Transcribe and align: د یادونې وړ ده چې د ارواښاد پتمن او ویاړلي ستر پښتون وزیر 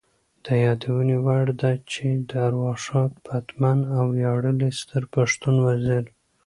د 0.45 0.47
یادونې 0.65 1.17
وړ 1.25 1.45
ده 1.61 1.71
چې 1.91 2.07
د 2.29 2.31
ارواښاد 2.47 3.11
پتمن 3.27 3.79
او 3.97 4.03
ویاړلي 4.15 4.71
ستر 4.79 5.03
پښتون 5.15 5.55
وزیر 5.65 6.05